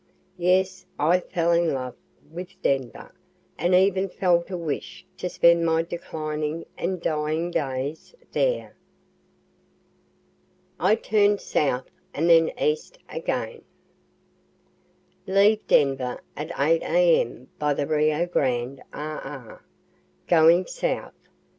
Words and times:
Yes, 0.39 0.87
I 0.97 1.19
fell 1.19 1.51
in 1.51 1.73
love 1.75 1.93
with 2.31 2.59
Denver, 2.63 3.13
and 3.59 3.75
even 3.75 4.09
felt 4.09 4.49
a 4.49 4.57
wish 4.57 5.05
to 5.17 5.29
spend 5.29 5.63
my 5.63 5.83
declining 5.83 6.65
and 6.75 6.99
dying 6.99 7.51
days 7.51 8.15
there. 8.31 8.75
I 10.79 10.95
TURN 10.95 11.37
SOUTH 11.37 11.91
AND 12.15 12.27
THEN 12.27 12.49
EAST 12.59 12.97
AGAIN 13.09 13.63
Leave 15.27 15.67
Denver 15.67 16.19
at 16.35 16.49
8 16.59 16.81
A.M. 16.81 17.49
by 17.59 17.75
the 17.75 17.85
Rio 17.85 18.25
Grande 18.25 18.81
RR. 18.95 19.61
going 20.27 20.65
south. 20.65 21.13